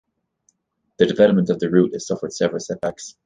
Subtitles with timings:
[0.97, 3.15] The development of the route has suffered several setbacks.